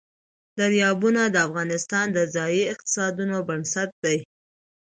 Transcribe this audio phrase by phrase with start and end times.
[0.59, 4.17] دریابونه د افغانستان د ځایي اقتصادونو بنسټ دی.